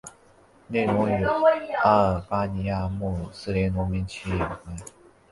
[0.67, 1.13] 内容与
[1.83, 4.75] 阿尔巴尼亚穆斯林农民起义有关。